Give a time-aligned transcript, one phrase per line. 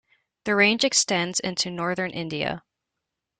[0.45, 2.63] The range extends into northern India.